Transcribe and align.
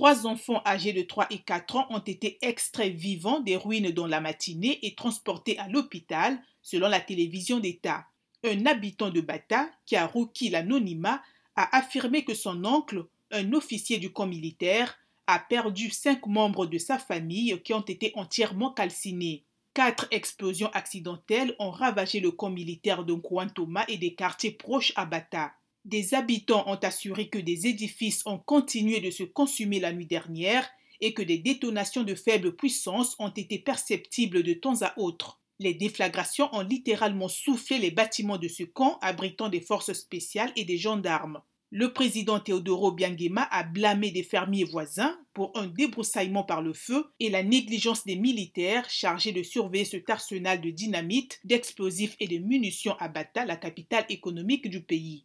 Trois 0.00 0.26
enfants 0.26 0.62
âgés 0.64 0.94
de 0.94 1.02
3 1.02 1.26
et 1.28 1.40
4 1.40 1.76
ans 1.76 1.86
ont 1.90 1.98
été 1.98 2.38
extraits 2.40 2.94
vivants 2.94 3.40
des 3.40 3.56
ruines 3.56 3.90
dans 3.90 4.06
la 4.06 4.22
matinée 4.22 4.78
et 4.80 4.94
transportés 4.94 5.58
à 5.58 5.68
l'hôpital, 5.68 6.40
selon 6.62 6.88
la 6.88 7.00
télévision 7.00 7.60
d'État. 7.60 8.06
Un 8.42 8.64
habitant 8.64 9.10
de 9.10 9.20
Bata, 9.20 9.68
qui 9.84 9.96
a 9.96 10.06
requis 10.06 10.48
l'anonymat, 10.48 11.20
a 11.54 11.76
affirmé 11.76 12.24
que 12.24 12.32
son 12.32 12.64
oncle, 12.64 13.04
un 13.30 13.52
officier 13.52 13.98
du 13.98 14.10
camp 14.10 14.26
militaire, 14.26 14.96
a 15.26 15.38
perdu 15.38 15.90
cinq 15.90 16.26
membres 16.26 16.64
de 16.64 16.78
sa 16.78 16.96
famille 16.96 17.60
qui 17.62 17.74
ont 17.74 17.82
été 17.82 18.12
entièrement 18.14 18.72
calcinés. 18.72 19.44
Quatre 19.74 20.08
explosions 20.12 20.70
accidentelles 20.72 21.54
ont 21.58 21.70
ravagé 21.70 22.20
le 22.20 22.30
camp 22.30 22.48
militaire 22.48 23.04
de 23.04 23.12
Nkouantoma 23.12 23.84
et 23.86 23.98
des 23.98 24.14
quartiers 24.14 24.52
proches 24.52 24.94
à 24.96 25.04
Bata. 25.04 25.52
Des 25.90 26.14
habitants 26.14 26.62
ont 26.68 26.76
assuré 26.76 27.28
que 27.28 27.38
des 27.40 27.66
édifices 27.66 28.22
ont 28.24 28.38
continué 28.38 29.00
de 29.00 29.10
se 29.10 29.24
consumer 29.24 29.80
la 29.80 29.92
nuit 29.92 30.06
dernière 30.06 30.70
et 31.00 31.14
que 31.14 31.22
des 31.22 31.38
détonations 31.38 32.04
de 32.04 32.14
faible 32.14 32.54
puissance 32.54 33.16
ont 33.18 33.30
été 33.30 33.58
perceptibles 33.58 34.44
de 34.44 34.52
temps 34.52 34.82
à 34.82 34.96
autre. 34.96 35.40
Les 35.58 35.74
déflagrations 35.74 36.48
ont 36.54 36.60
littéralement 36.60 37.26
soufflé 37.26 37.78
les 37.78 37.90
bâtiments 37.90 38.38
de 38.38 38.46
ce 38.46 38.62
camp 38.62 39.00
abritant 39.02 39.48
des 39.48 39.60
forces 39.60 39.92
spéciales 39.92 40.52
et 40.54 40.64
des 40.64 40.78
gendarmes. 40.78 41.42
Le 41.72 41.92
président 41.92 42.38
Teodoro 42.38 42.92
Biangema 42.92 43.48
a 43.50 43.64
blâmé 43.64 44.12
des 44.12 44.22
fermiers 44.22 44.62
voisins 44.62 45.18
pour 45.34 45.50
un 45.56 45.66
débroussaillement 45.66 46.44
par 46.44 46.62
le 46.62 46.72
feu 46.72 47.06
et 47.18 47.30
la 47.30 47.42
négligence 47.42 48.04
des 48.04 48.16
militaires 48.16 48.88
chargés 48.88 49.32
de 49.32 49.42
surveiller 49.42 49.84
cet 49.84 50.08
arsenal 50.08 50.60
de 50.60 50.70
dynamite, 50.70 51.40
d'explosifs 51.42 52.14
et 52.20 52.28
de 52.28 52.38
munitions 52.38 52.96
à 53.00 53.08
Bata, 53.08 53.44
la 53.44 53.56
capitale 53.56 54.06
économique 54.08 54.70
du 54.70 54.84
pays. 54.84 55.18